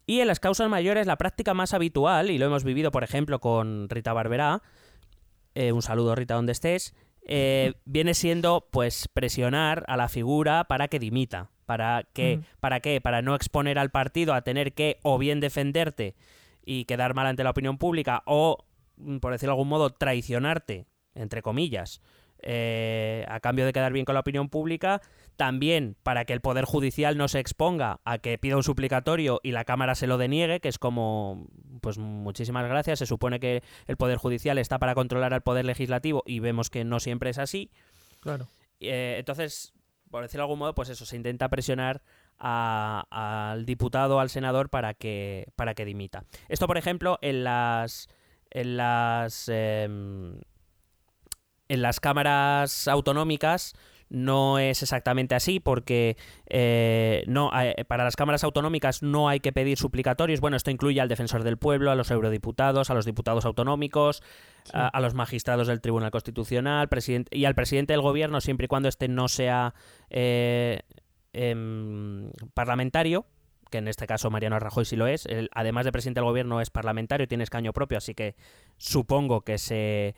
[0.05, 3.39] y en las causas mayores la práctica más habitual, y lo hemos vivido por ejemplo
[3.39, 4.62] con Rita Barberá,
[5.55, 6.93] eh, un saludo Rita donde estés,
[7.25, 11.49] eh, viene siendo pues presionar a la figura para que dimita.
[11.65, 12.39] ¿Para qué?
[12.39, 12.45] Ujú.
[12.60, 12.99] ¿Para qué?
[12.99, 16.15] Para no exponer al partido a tener que o bien defenderte
[16.65, 18.65] y quedar mal ante la opinión pública o,
[18.97, 20.88] mm, por decirlo de algún modo, traicionarte,
[21.19, 22.01] entre comillas,
[22.41, 25.01] eh, a cambio de quedar bien con la opinión pública,
[25.36, 29.51] también para que el Poder Judicial no se exponga a que pida un suplicatorio y
[29.51, 31.47] la Cámara se lo deniegue, que es como,
[31.82, 36.23] pues muchísimas gracias, se supone que el Poder Judicial está para controlar al Poder Legislativo
[36.25, 37.69] y vemos que no siempre es así.
[38.21, 38.47] Claro.
[38.79, 39.73] Eh, entonces,
[40.10, 42.01] por decirlo de algún modo, pues eso, se intenta presionar
[42.38, 43.05] a-
[43.51, 46.23] al diputado al senador para que, para que dimita.
[46.47, 48.08] Esto, por ejemplo, en las.
[48.49, 49.49] En las.
[49.53, 50.39] em,
[51.69, 53.73] en las cámaras autonómicas
[54.10, 59.53] no es exactamente así porque eh, no eh, para las cámaras autonómicas no hay que
[59.53, 60.41] pedir suplicatorios.
[60.41, 64.23] Bueno, esto incluye al defensor del pueblo, a los eurodiputados, a los diputados autonómicos,
[64.73, 68.67] a, a los magistrados del Tribunal Constitucional presidente, y al presidente del gobierno, siempre y
[68.67, 69.75] cuando este no sea
[70.10, 70.82] eh,
[71.34, 73.27] em, parlamentario,
[73.69, 75.27] que en este caso Mariano Rajoy sí lo es.
[75.27, 78.36] Él, además de presidente del gobierno, es parlamentario, tiene escaño propio, así que
[78.77, 80.15] supongo que se.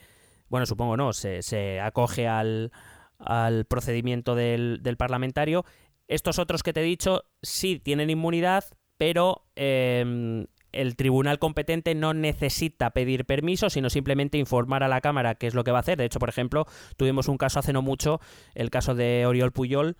[0.52, 2.74] Bueno, supongo no, se, acoge al,
[3.20, 5.64] al procedimiento del, del parlamentario.
[6.10, 8.66] Estos otros que te he dicho sí tienen inmunidad,
[8.98, 15.36] pero em, el tribunal competente no necesita pedir permiso, sino simplemente informar a la Cámara
[15.36, 15.98] qué es lo que va a hacer.
[15.98, 16.66] De hecho, por ejemplo,
[16.98, 18.20] tuvimos un caso hace no mucho,
[18.54, 19.96] el caso de Oriol Puyol,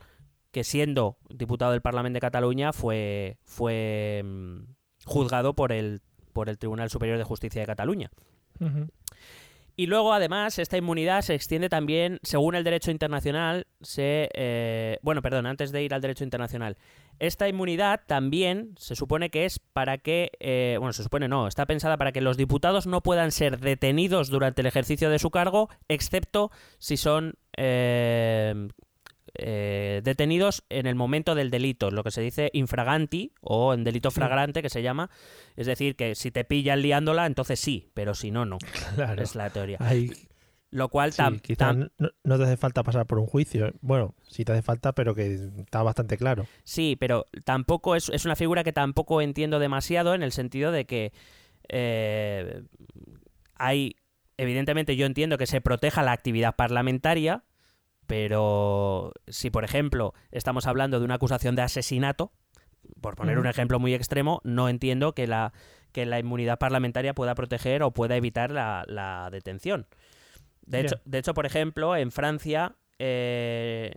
[0.52, 4.64] que siendo diputado del Parlamento de Cataluña fue, fue mm,
[5.06, 6.02] juzgado por el,
[6.34, 8.12] por el Tribunal Superior de Justicia de Cataluña.
[9.82, 14.30] Y luego, además, esta inmunidad se extiende también, según el derecho internacional, se...
[14.36, 16.78] eh, bueno, perdón, antes de ir al derecho internacional.
[17.18, 20.34] Esta inmunidad también se supone que es para que...
[20.40, 24.30] eh, bueno, se supone no, está pensada para que los diputados no puedan ser detenidos
[24.30, 27.34] durante el ejercicio de su cargo, excepto si son...
[27.58, 28.68] eh,
[29.36, 34.12] eh, detenidos en el momento del delito, lo que se dice infraganti o en delito
[34.12, 35.10] flagrante que se llama,
[35.56, 38.58] es decir, que si te pillan liándola, entonces sí, pero si no, no.
[38.96, 39.22] Claro.
[39.22, 39.78] Es la teoría.
[39.80, 40.12] Ahí,
[40.70, 43.74] Lo cual tam- no, no te hace falta pasar por un juicio.
[43.82, 46.46] Bueno, sí te hace falta, pero que está bastante claro.
[46.64, 50.86] sí, pero tampoco es, es una figura que tampoco entiendo demasiado en el sentido de
[50.86, 51.12] que
[51.70, 52.64] eh,
[53.56, 53.96] hay,
[54.38, 57.44] evidentemente yo entiendo que se proteja la actividad parlamentaria,
[58.12, 62.34] pero si por ejemplo estamos hablando de una acusación de asesinato,
[63.00, 65.54] por poner un ejemplo muy extremo, no entiendo que la,
[65.94, 69.88] que la inmunidad parlamentaria pueda proteger o pueda evitar la, la detención.
[70.66, 73.94] De hecho, de hecho, por ejemplo, en Francia, eh,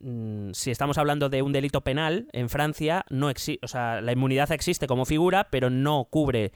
[0.00, 4.10] mm, si estamos hablando de un delito penal, en Francia no existe, o sea, la
[4.10, 6.50] inmunidad existe como figura, pero no cubre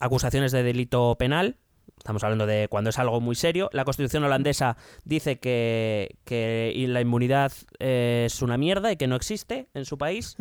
[0.00, 1.56] acusaciones de delito penal.
[1.98, 3.68] Estamos hablando de cuando es algo muy serio.
[3.72, 9.16] La Constitución holandesa dice que, que la inmunidad eh, es una mierda y que no
[9.16, 10.36] existe en su país.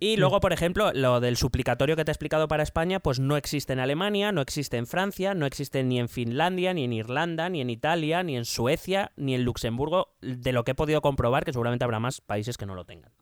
[0.00, 3.36] Y luego, por ejemplo, lo del suplicatorio que te he explicado para España, pues no
[3.36, 7.48] existe en Alemania, no existe en Francia, no existe ni en Finlandia, ni en Irlanda,
[7.48, 11.44] ni en Italia, ni en Suecia, ni en Luxemburgo, de lo que he podido comprobar,
[11.44, 13.12] que seguramente habrá más países que no lo tengan.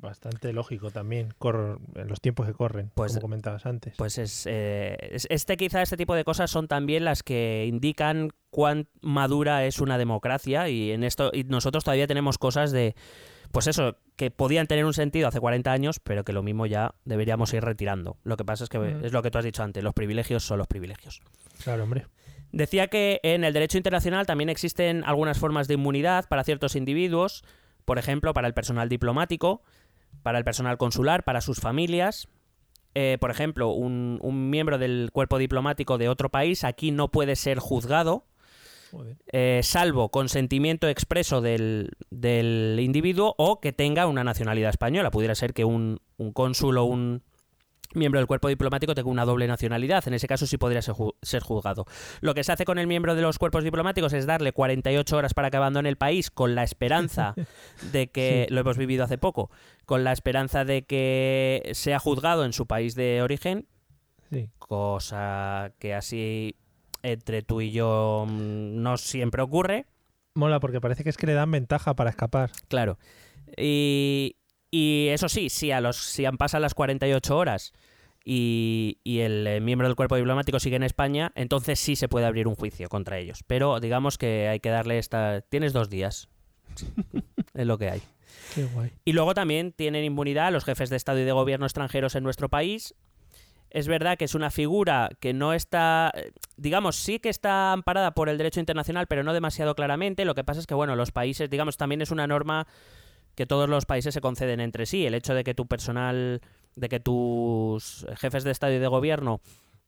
[0.00, 1.34] Bastante lógico también,
[1.94, 3.94] en los tiempos que corren, pues, como comentabas antes.
[3.96, 9.64] Pues es, este quizá este tipo de cosas son también las que indican cuán madura
[9.64, 12.94] es una democracia y en esto y nosotros todavía tenemos cosas de
[13.52, 16.94] pues eso, que podían tener un sentido hace 40 años, pero que lo mismo ya
[17.04, 18.18] deberíamos ir retirando.
[18.22, 20.58] Lo que pasa es que es lo que tú has dicho antes, los privilegios son
[20.58, 21.20] los privilegios.
[21.62, 22.06] Claro, hombre.
[22.52, 27.44] Decía que en el derecho internacional también existen algunas formas de inmunidad para ciertos individuos,
[27.84, 29.62] por ejemplo, para el personal diplomático,
[30.28, 32.28] para el personal consular, para sus familias.
[32.94, 37.34] Eh, por ejemplo, un, un miembro del cuerpo diplomático de otro país aquí no puede
[37.34, 38.26] ser juzgado
[39.32, 41.96] eh, salvo consentimiento expreso del,
[42.78, 45.10] individuo o que tenga una nacionalidad española.
[45.10, 47.22] Pudiera ser que un, un cónsul o un
[47.94, 50.06] miembro del cuerpo diplomático tenga una doble nacionalidad.
[50.06, 51.86] En ese caso sí podría ser, juzgado.
[52.20, 55.34] Lo que se hace con el miembro de los cuerpos diplomáticos es darle 48 horas
[55.34, 57.34] para que abandone el país con la esperanza
[57.92, 59.50] de que, lo hemos vivido hace poco,
[59.86, 63.66] con la esperanza de que sea juzgado en su país de origen.
[64.58, 66.56] Cosa que así
[67.02, 69.86] entre tú y yo mm, no siempre ocurre.
[70.34, 72.50] Mola, porque parece que es que le dan ventaja para escapar.
[72.68, 72.98] Claro.
[73.56, 74.36] Y,
[74.72, 77.72] eso sí, si, a los, si han pasado las 48 horas
[78.24, 82.26] y, y el eh, miembro del cuerpo diplomático sigue en España, entonces sí se puede
[82.26, 83.42] abrir un juicio contra ellos.
[83.46, 85.40] Pero digamos que hay que darle esta...
[85.42, 86.28] Tienes dos días.
[87.54, 88.02] es lo que hay.
[88.54, 88.92] Qué guay.
[89.04, 92.48] Y luego también tienen inmunidad los jefes de Estado y de Gobierno extranjeros en nuestro
[92.48, 92.94] país
[93.70, 96.12] es verdad que es una figura que no está,
[96.56, 100.24] digamos, sí que está amparada por el derecho internacional, pero no demasiado claramente.
[100.24, 102.66] Lo que pasa es que, bueno, los países, digamos, también es una norma
[103.38, 105.06] que todos los países se conceden entre sí.
[105.06, 106.40] El hecho de que tu personal,
[106.74, 109.40] de que tus jefes de Estado y de Gobierno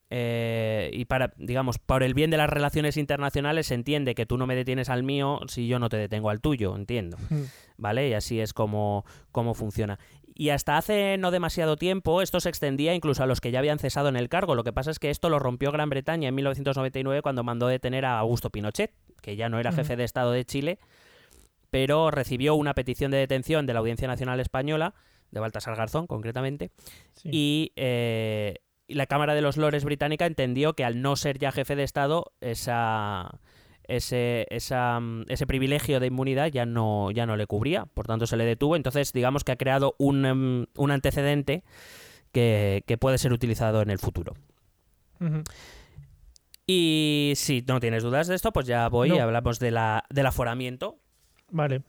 [0.09, 4.39] eh, y para, digamos, por el bien de las relaciones internacionales se entiende que tú
[4.39, 7.17] no me detienes al mío si yo no te detengo al tuyo, entiendo.
[7.77, 8.09] ¿Vale?
[8.09, 9.99] Y así es como, como funciona.
[10.33, 13.81] Y hasta hace no demasiado tiempo esto se extendía incluso a los que ya habían
[13.81, 14.55] cesado en el cargo.
[14.55, 18.05] Lo que pasa es que esto lo rompió Gran Bretaña en 1999 cuando mandó detener
[18.05, 20.79] a Augusto Pinochet, que ya no era jefe de Estado de Chile,
[21.71, 24.95] pero recibió una petición de detención de la Audiencia Nacional Española,
[25.31, 26.71] de Baltasar Garzón concretamente,
[27.25, 28.57] y, eh,
[28.87, 31.85] y la Cámara de los Lores británica entendió que al no ser ya jefe de
[31.85, 33.41] Estado, esa
[33.91, 34.47] ese,
[35.01, 38.45] mm, ese privilegio de inmunidad ya no, ya no le cubría, por tanto se le
[38.45, 38.77] detuvo.
[38.77, 41.65] Entonces, digamos que ha creado un, em, un antecedente
[42.33, 44.35] que, puede ser utilizado en el futuro.
[46.67, 50.27] Y si no tienes dudas de esto, pues ya voy y hablamos de la, del
[50.27, 50.99] aforamiento.
[51.51, 51.83] Vale.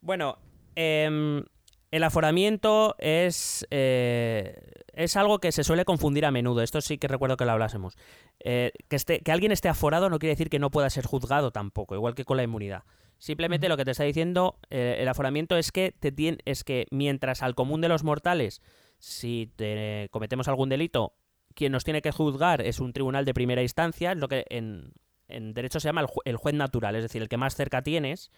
[0.00, 0.38] Bueno,
[0.74, 1.42] eh,
[1.96, 4.60] el aforamiento es, eh,
[4.92, 6.62] es algo que se suele confundir a menudo.
[6.62, 7.96] Esto sí que recuerdo que lo hablásemos.
[8.40, 11.52] Eh, que, esté, que alguien esté aforado no quiere decir que no pueda ser juzgado
[11.52, 12.82] tampoco, igual que con la inmunidad.
[13.18, 16.12] Simplemente lo que te está diciendo eh, el aforamiento es que, te
[16.44, 18.60] es que mientras al común de los mortales,
[18.98, 19.52] si
[20.10, 21.14] cometemos algún delito,
[21.54, 24.92] quien nos tiene que juzgar es un tribunal de primera instancia, es lo que en,
[25.28, 28.30] derecho se llama el, el juez natural, es decir, el que más cerca tienes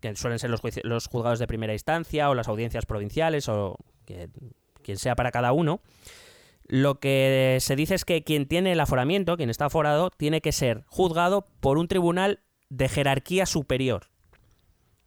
[0.00, 4.28] que suelen ser los, los juzgados de primera instancia o las audiencias provinciales o que,
[4.82, 5.80] quien sea para cada uno,
[6.68, 10.52] lo que se dice es que quien tiene el aforamiento, quien está aforado, tiene que
[10.52, 14.06] ser juzgado por un tribunal de jerarquía superior.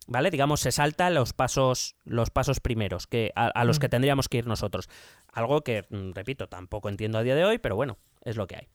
[0.08, 0.32] ¿Vale?
[0.32, 3.92] Digamos, se salta los pasos, los pasos primeros que, a, los que mm.
[3.92, 4.90] tendríamos que ir nosotros.
[5.32, 8.56] Algo que, mm, repito, tampoco entiendo a día de hoy, pero bueno, es lo que
[8.56, 8.68] hay.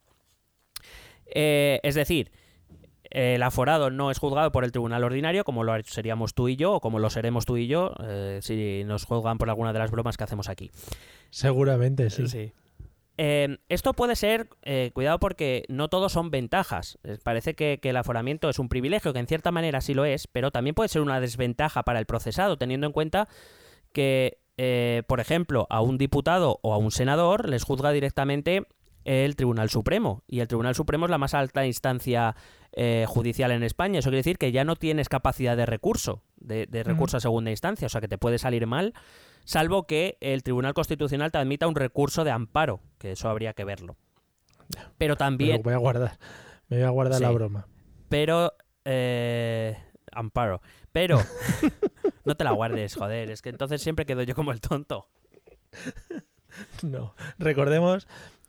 [1.26, 2.30] Eh, es decir,
[3.14, 6.74] el aforado no es juzgado por el tribunal ordinario, como lo seríamos tú y yo,
[6.74, 9.92] o como lo seremos tú y yo, eh, si nos juzgan por alguna de las
[9.92, 10.72] bromas que hacemos aquí.
[11.30, 12.52] Seguramente, sí.
[13.16, 16.98] Eh, esto puede ser, eh, cuidado porque no todos son ventajas.
[17.22, 20.50] Parece que, el aforamiento es un privilegio, que en cierta manera sí lo es, pero
[20.50, 23.28] también puede ser una desventaja para el procesado, teniendo en cuenta
[23.92, 24.38] que,
[25.06, 28.66] por ejemplo, a un diputado o a un senador les juzga directamente
[29.04, 30.22] el Tribunal Supremo.
[30.26, 32.34] Y el Tribunal Supremo es la más alta instancia
[32.72, 33.98] eh, judicial en España.
[33.98, 37.86] Eso quiere decir que ya no tienes capacidad de recurso, de, recurso a segunda instancia,
[37.86, 38.94] o sea que te puede salir mal,
[39.44, 43.64] salvo que el Tribunal Constitucional te admita un recurso de amparo, que eso habría que
[43.64, 43.96] verlo.
[44.98, 45.62] Pero también...
[45.62, 46.18] Voy a guardar,
[46.68, 47.68] me voy a guardar la broma.
[48.08, 48.52] Pero...
[48.84, 49.76] Eh,
[50.12, 50.60] amparo.
[50.92, 51.18] Pero...
[52.24, 55.08] no te la guardes, joder, es que entonces siempre quedo yo como el tonto.
[56.82, 58.06] No, recordemos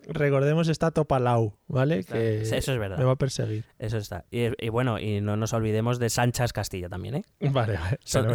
[0.07, 2.03] recordemos está Topalau, ¿vale?
[2.03, 2.97] Que eso es verdad.
[2.97, 3.65] Me va a perseguir.
[3.79, 4.25] Eso está.
[4.31, 7.23] Y, bueno, y no nos olvidemos de Sanchas Castilla también, ¿eh?
[7.39, 7.99] Vale, vale.
[8.03, 8.27] Son,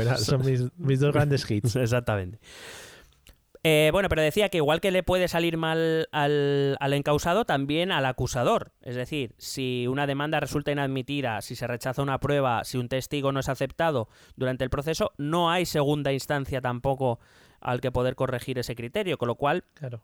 [0.76, 1.76] mis, dos grandes hits.
[1.76, 2.38] Exactamente.
[3.62, 7.92] Eh, bueno, pero decía que igual que le puede salir mal al, al, encausado, también
[7.92, 8.72] al acusador.
[8.80, 13.32] Es decir, si una demanda resulta inadmitida, si se rechaza una prueba, si un testigo
[13.32, 17.20] no es aceptado durante el proceso, no hay segunda instancia tampoco
[17.60, 20.02] al que poder corregir ese criterio, con lo cual Claro.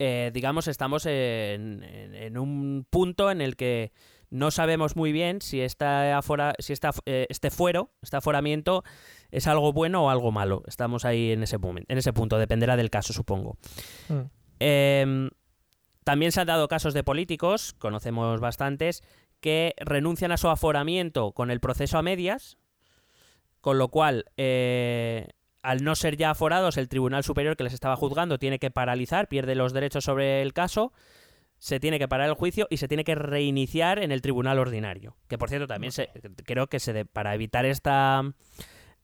[0.00, 3.92] Eh, digamos, estamos en, en- en un punto en el que
[4.30, 8.82] no sabemos muy bien si, esta afora- si esta, eh, este fuero, este aforamiento,
[9.30, 10.62] es algo bueno o algo malo.
[10.66, 13.56] Estamos ahí en ese, momento, en ese punto, dependerá del caso, supongo.
[14.08, 14.20] Mm.
[14.60, 15.30] Em,
[16.04, 19.02] también se han dado casos de políticos, conocemos bastantes,
[19.40, 22.56] que renuncian a su aforamiento con el proceso a medias,
[23.60, 25.28] con lo cual, eh,
[25.62, 29.28] al no ser ya aforados, el Tribunal Superior que les estaba juzgando tiene que paralizar,
[29.28, 30.92] pierde los derechos sobre el caso,
[31.58, 35.16] se tiene que parar el juicio y se tiene que reiniciar en el Tribunal Ordinario.
[35.28, 36.08] Que por cierto, también se,
[36.46, 38.22] creo que se de- para evitar esta,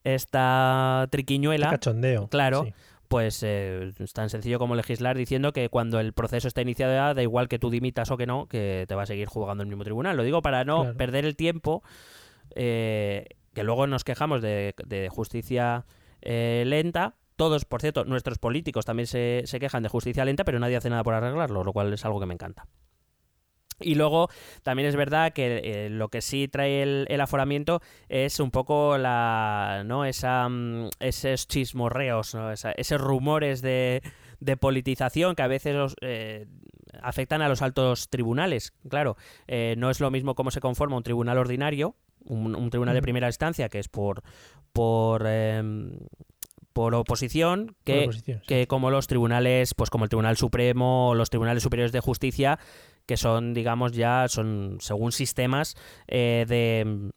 [0.05, 2.29] esta triquiñuela, Cachondeo.
[2.29, 2.65] Claro.
[2.65, 2.75] sí.
[3.09, 7.15] pues eh, es tan sencillo como legislar diciendo que cuando el proceso está iniciado ya,
[7.15, 9.69] da igual que tú dimitas o que no, que te va a seguir juzgando el
[9.69, 10.17] mismo tribunal.
[10.17, 10.97] Lo digo para no Claro.
[10.97, 11.83] perder el tiempo,
[12.55, 15.85] eh, que luego nos quejamos de, de justicia
[16.23, 17.17] eh, lenta.
[17.37, 20.89] Todos, por cierto, nuestros políticos también se, se quejan de justicia lenta, pero nadie hace
[20.89, 22.67] nada por arreglarlo, lo cual es algo que me encanta.
[23.79, 24.31] Y luego
[24.63, 28.97] también es verdad que eh, lo que sí trae el, el aforamiento es un poco
[28.97, 32.35] la no esa mm, esos chismorreos,
[32.77, 34.03] esos rumores de,
[34.41, 36.47] de politización que a veces los, eh,
[37.03, 38.73] afectan a los altos tribunales.
[38.89, 42.95] Claro, eh, no es lo mismo cómo se conforma un tribunal ordinario, un, un tribunal
[42.95, 44.23] de primera instancia que es por
[44.73, 45.99] por em,
[46.73, 48.47] por oposición Por que oposición, sí.
[48.47, 52.59] que como los tribunales, pues como el Tribunal Supremo o los tribunales superiores de justicia,
[53.07, 55.75] que son, digamos, ya son según sistemas
[56.07, 57.13] eh, de,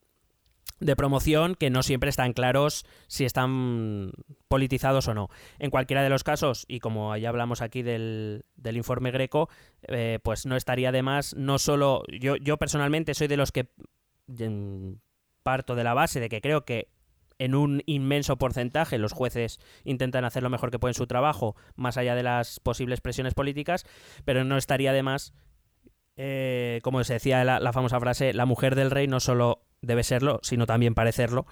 [0.80, 4.12] de promoción que no siempre están claros si están
[4.48, 5.30] politizados o no.
[5.58, 9.50] En cualquiera de los casos, y como ya hablamos aquí del, del informe Greco,
[9.88, 13.68] eh, pues no estaría de más, no solo, yo, yo personalmente soy de los que
[15.44, 16.90] parto de la base de que creo que
[17.40, 21.98] en un inmenso porcentaje los jueces intentan hacer lo mejor que pueden su trabajo, más
[21.98, 23.86] allá de las posibles presiones políticas,
[24.26, 25.34] pero no estaría de más,
[26.18, 30.42] eh, como se decía la, famosa frase, la mujer del rey no solo debe serlo,
[30.44, 31.46] sino también parecerlo,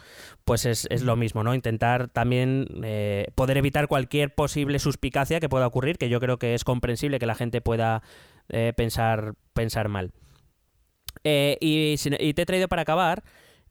[0.44, 1.56] pues es, es lo mismo, ¿no?
[1.56, 6.54] Intentar también eh, poder evitar cualquier posible suspicacia que pueda ocurrir, que yo creo que
[6.54, 8.04] es comprensible que la gente pueda
[8.50, 10.12] eh, pensar, pensar mal.
[11.24, 11.98] Eh, y,
[12.34, 13.24] te he traído para acabar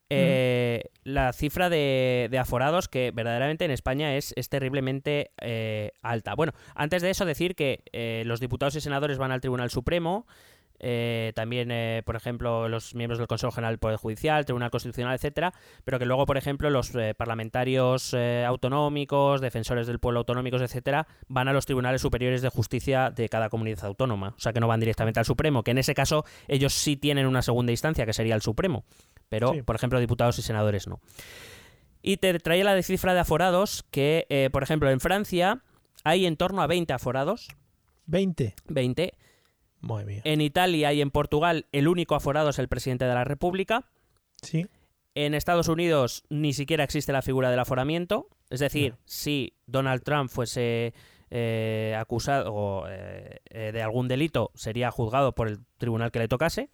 [0.09, 6.35] eh, la cifra de, de aforados que verdaderamente en España es, es terriblemente eh, alta.
[6.35, 10.27] Bueno, antes de eso decir que eh, los diputados y senadores van al Tribunal Supremo,
[10.79, 15.15] eh, también, eh, por ejemplo, los miembros del Consejo General del Poder Judicial, Tribunal Constitucional,
[15.15, 15.53] etcétera,
[15.85, 18.15] pero que luego, por ejemplo, los eh, parlamentarios
[18.47, 23.49] autonómicos, defensores del pueblo autonómicos, etcétera, van a los tribunales superiores de justicia de cada
[23.49, 24.35] comunidad autónoma.
[24.37, 27.27] O sea, que no van directamente al Supremo, que en ese caso ellos sí tienen
[27.27, 28.85] una segunda instancia, que sería el Supremo,
[29.29, 29.63] pero, Sí.
[29.63, 31.01] por ejemplo, diputados y senadores no.
[32.03, 35.63] Y te traía la cifra de aforados, que, por ejemplo, en Francia
[36.05, 37.49] hay en torno a 20 aforados,
[38.07, 38.55] 20.
[38.69, 39.15] 20,
[39.87, 40.23] Madre mía.
[40.25, 43.89] en Italia y en Portugal el único aforado es el presidente de la República.
[44.43, 44.67] Sí.
[45.15, 48.29] En Estados Unidos ni siquiera existe la figura del aforamiento.
[48.51, 48.99] Es decir, No.
[49.07, 50.93] si Donald Trump fuese
[51.31, 56.69] eh, acusado eh, eh, de algún delito, sería juzgado por el tribunal que le tocase.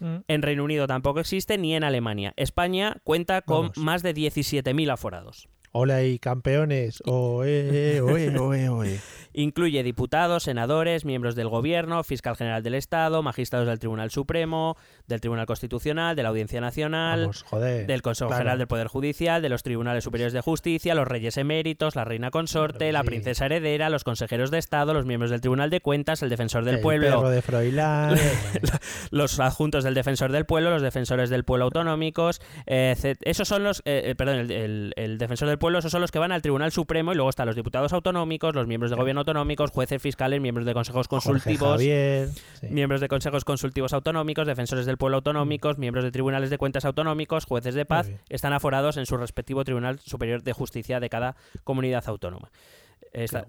[0.00, 0.16] Mm.
[0.26, 2.32] En Reino Unido tampoco existe, ni en Alemania.
[2.36, 3.76] España cuenta con Vamos.
[3.78, 5.48] más de 17.000 aforados.
[5.76, 7.02] Hola ahí, campeones.
[7.04, 9.00] Oe, oe, oe, oe.
[9.32, 14.76] Incluye diputados, senadores, miembros del gobierno, fiscal general del Estado, magistrados del Tribunal Supremo,
[15.08, 17.88] del Tribunal Constitucional, de la Audiencia Nacional, Vamos, joder.
[17.88, 18.38] del Consejo Claro.
[18.42, 22.30] General del Poder Judicial, de los Tribunales Superiores de Justicia, los reyes eméritos, la reina
[22.30, 23.06] consorte, Claro la sí.
[23.08, 26.76] princesa heredera, los consejeros de Estado, los miembros del Tribunal de Cuentas, el defensor del
[26.76, 28.14] El pueblo, perro de Froilán.
[29.10, 33.80] los adjuntos del defensor del pueblo, los defensores del pueblo autonómicos, eh, esos son los,
[33.80, 36.42] eh, eh, perdón, el, el- el defensor del pueblo, esos son los que van al
[36.42, 40.40] Tribunal Supremo y luego están los diputados autonómicos, los miembros de gobierno autonómicos, jueces fiscales,
[40.40, 42.28] miembros de consejos consultivos, Javier.
[42.60, 42.66] sí.
[42.70, 47.46] miembros de consejos consultivos autonómicos, defensores del pueblo autonómicos, miembros de tribunales de cuentas autonómicos,
[47.46, 52.04] jueces de paz, están aforados en su respectivo Tribunal Superior de Justicia de cada comunidad
[52.06, 52.50] autónoma.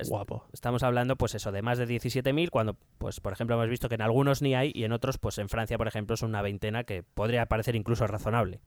[0.08, 0.46] Guapo.
[0.54, 3.96] Estamos hablando, pues eso, de más de 17.000, cuando, pues, por ejemplo, hemos visto que
[3.96, 6.84] en algunos ni hay y en otros, pues en Francia, por ejemplo, es una veintena
[6.84, 8.60] que podría parecer incluso razonable.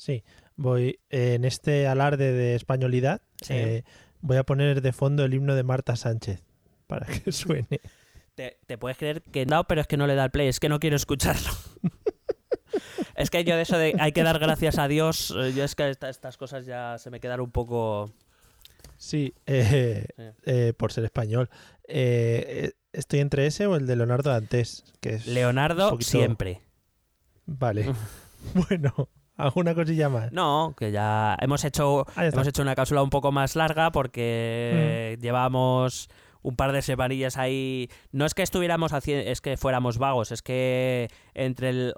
[0.00, 0.24] Sí,
[0.56, 3.20] voy eh, en este alarde de españolidad.
[3.42, 3.52] Sí.
[3.52, 3.84] eh,
[4.22, 6.42] voy a poner de fondo el himno de Marta Sánchez
[6.86, 7.80] para que suene.
[8.34, 10.58] Te, te puedes creer que no, pero es que no le da el play, es
[10.58, 11.50] que no quiero escucharlo.
[13.14, 15.74] es que yo de eso de hay que dar gracias a Dios, eh, yo es
[15.74, 18.10] que esta- estas cosas ya se me quedaron un poco...
[18.96, 20.06] Sí, eh,
[20.46, 21.48] eh, por ser español.
[21.88, 26.60] Eh, estoy entre ese o el de Leonardo Dantes, que es Leonardo poquito- siempre.
[27.46, 27.92] Vale.
[28.54, 29.08] bueno,
[29.42, 30.32] ¿Alguna cosilla más?
[30.32, 35.22] No, que ya hemos hecho, hemos hecho una cápsula un poco más larga porque Mm.
[35.22, 36.08] llevamos
[36.42, 37.90] un par de semanillas ahí.
[38.12, 41.92] No es que estuviéramos haciendo, es que fuéramos vagos, es que entre el-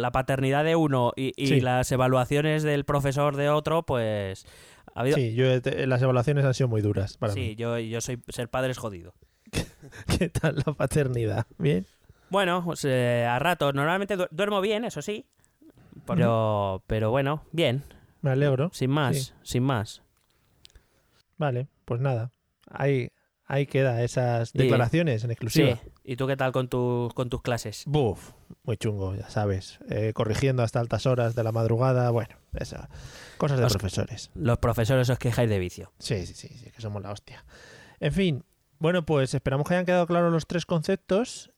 [0.00, 1.60] la paternidad de uno y, y Sí.
[1.60, 4.46] las evaluaciones del profesor de otro, pues
[4.94, 5.16] ha habido.
[5.16, 7.54] Sí, yo, te- las evaluaciones han sido muy duras para Sí, mí.
[7.56, 9.12] yo, yo soy ser padre es jodido.
[10.18, 11.46] ¿Qué tal la paternidad?
[11.58, 11.84] ¿Bien?
[12.30, 13.74] Bueno, pues, eh, a ratos.
[13.74, 15.26] Normalmente du- duermo bien, eso sí.
[16.06, 17.82] Pero, pero bueno, bien.
[18.20, 18.70] Me alegro.
[18.72, 19.32] Sin más, Sí.
[19.42, 20.02] sin más.
[21.36, 22.30] Vale, pues nada.
[22.70, 23.10] Ahí,
[23.44, 25.76] ahí queda esas declaraciones en exclusiva.
[25.76, 25.90] Sí.
[26.04, 27.84] ¿Y tú qué tal con, tus con tus clases?
[27.86, 28.32] Buf,
[28.62, 29.78] muy chungo, ya sabes.
[29.88, 32.10] Eh, corrigiendo hasta altas horas de la madrugada.
[32.10, 32.88] Bueno, esas
[33.38, 34.30] cosas de Os- profesores.
[34.34, 35.92] Los profesores os quejáis de vicio.
[35.98, 37.44] Sí, sí, sí, sí, que somos la hostia.
[38.00, 38.44] En fin,
[38.78, 41.50] bueno, pues esperamos que hayan quedado claros los tres conceptos.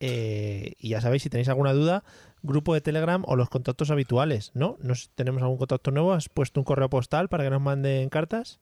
[0.00, 2.04] eh, y ya sabéis, si tenéis alguna duda,
[2.44, 4.76] grupo de Telegram o los contactos habituales, ¿no?
[4.80, 6.12] ¿Nos, ¿Tenemos algún contacto nuevo?
[6.12, 8.60] ¿Has puesto un correo postal para que nos manden cartas?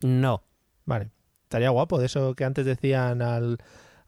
[0.00, 0.44] No.
[0.84, 1.10] Vale,
[1.44, 3.58] estaría guapo de eso que antes decían al,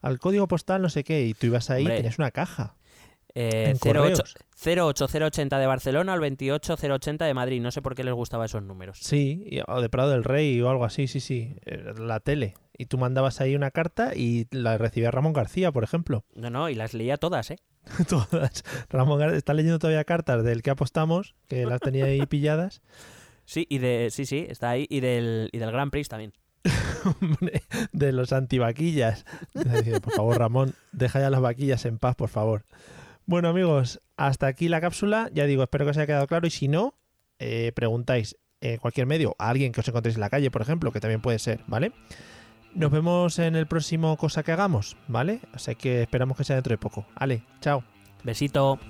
[0.01, 2.77] al código postal no sé qué y tú ibas ahí y tenías una caja.
[3.37, 4.35] Eh, En 08 correos.
[4.57, 7.61] 08080 de Barcelona al 28080 de Madrid.
[7.61, 8.99] No sé por qué les gustaba esos números.
[9.03, 12.55] Sí, y- o de Prado del Rey o algo así, sí, sí, eh, la tele.
[12.79, 16.25] Y tú mandabas ahí una carta y la recibía Ramón García, por ejemplo.
[16.35, 17.57] No, no, y las leía todas, ¿eh?
[18.09, 18.65] Todas.
[18.89, 22.83] Ramón está leyendo todavía cartas del que apostamos, que las tenía ahí pilladas.
[23.45, 24.87] Sí, y de, sí, sí, está ahí.
[24.89, 26.33] Y del, y del Grand Prix también.
[27.93, 29.27] De los antivaquillas.
[29.53, 32.65] Por favor, Ramón, deja ya las vaquillas en paz, por favor.
[33.27, 35.31] Bueno, amigos, hasta aquí la cápsula.
[35.33, 36.47] Ya digo, espero que os haya quedado claro.
[36.47, 36.95] Y si no,
[37.39, 40.91] eh, preguntáis en cualquier medio a alguien que os encontréis en la calle, por ejemplo,
[40.91, 41.93] que también puede ser, ¿vale?
[42.75, 45.41] Nos vemos en el próximo Cosa que Hagamos, ¿vale?
[45.57, 47.07] Sea que esperamos que sea dentro de poco.
[47.15, 47.85] Ale, chao.
[48.25, 48.81] Besito.